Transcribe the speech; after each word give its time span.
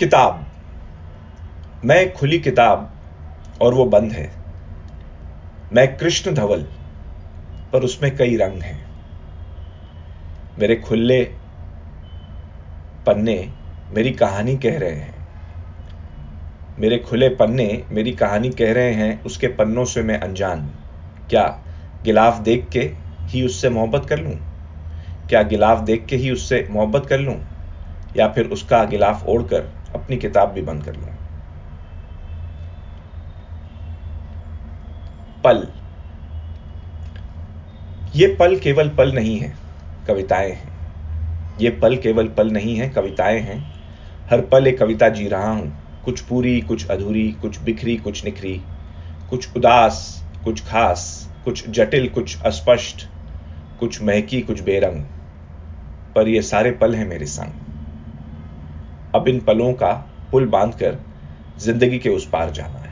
किताब। 0.00 0.46
मैं 1.84 2.14
खुली 2.14 2.38
किताब 2.38 2.90
और 3.60 3.74
वो 3.74 3.84
बंद 3.84 4.12
है। 4.12 4.32
मैं 5.72 5.96
कृष्ण 5.96 6.34
धवल 6.34 6.62
पर 7.72 7.82
उसमें 7.82 8.16
कई 8.16 8.36
रंग 8.36 8.62
हैं। 8.62 8.86
मेरे 10.58 10.76
खुले 10.76 11.24
पन्ने 13.06 13.50
मेरी 13.90 14.10
कहानी 14.10 14.56
कह 14.56 14.78
रहे 14.78 14.90
हैं। 14.90 15.14
मेरे 16.78 16.98
खुले 16.98 17.28
पन्ने 17.28 17.84
मेरी 17.90 18.12
कहानी 18.12 18.50
कह 18.50 18.72
रहे 18.72 18.92
हैं, 18.92 19.24
उसके 19.24 19.48
पन्नों 19.48 19.84
से 19.84 20.02
मैं 20.02 20.20
अनजान। 20.20 20.70
क्या 21.30 21.62
गिलाफ 22.04 22.38
देख 22.38 22.68
के 22.72 22.92
ही 23.20 23.42
उससे 23.42 23.68
मोहब्बत 23.68 24.06
कर 24.08 24.18
लूँ? 24.18 24.36
क्या 25.28 25.42
गिलाफ 25.42 25.78
देख 25.78 26.06
के 26.06 26.16
ही 26.16 26.30
उससे 26.30 26.68
मोहब्बत 26.70 27.06
कर 27.06 27.18
लूँ? 27.18 27.40
या 28.16 28.28
फिर 28.28 28.46
उसका 28.46 28.84
गिलाफ 28.84 29.26
ओढ़कर 29.26 29.79
अपनी 29.94 30.16
किताब 30.16 30.48
भी 30.48 30.62
बंद 30.62 30.84
कर 30.84 30.96
लूँ 30.96 31.14
पल। 35.44 35.66
ये 38.14 38.36
पल 38.40 38.58
केवल 38.58 38.88
पल 38.88 39.12
नहीं 39.12 39.38
है, 39.38 39.58
कविताएँ 40.06 40.52
हैं। 40.52 40.80
ये 41.58 41.70
पल 41.70 41.96
केवल 41.96 42.28
पल 42.28 42.50
नहीं 42.50 42.76
है, 42.76 42.90
कविताएँ 42.90 43.40
हैं। 43.40 43.74
हर 44.30 44.40
पल 44.40 44.66
एक 44.66 44.78
कविता 44.78 45.08
जी 45.08 45.28
रहा 45.28 45.50
हूँ। 45.50 45.84
कुछ 46.02 46.20
पूरी, 46.20 46.60
कुछ 46.60 46.86
अधूरी, 46.86 47.32
कुछ 47.32 47.62
बिखरी, 47.62 47.96
कुछ 47.96 48.24
निखरी। 48.24 48.66
कुछ 49.28 49.56
उदास, 49.56 50.24
कुछ 50.44 50.66
खास, 50.66 51.30
कुछ 51.44 51.68
जटिल, 51.68 52.08
कुछ 52.08 52.40
अस्पष्ट, 52.40 53.02
कुछ 53.78 54.02
महकी, 54.02 54.40
कुछ 54.40 54.60
बेरंग। 54.60 55.04
पर 56.16 56.28
ये 56.28 56.42
सारे 56.42 56.70
पल 56.70 56.94
हैं 56.94 57.06
मेरे 57.06 57.26
संग। 57.26 57.69
अब 59.14 59.28
इन 59.28 59.40
पलों 59.40 59.72
का 59.74 59.92
पुल 60.32 60.46
बांधकर 60.46 60.98
ज़िंदगी 61.58 61.98
के 61.98 62.08
उस 62.08 62.28
पार 62.28 62.50
जाना 62.50 62.78
है। 62.78 62.89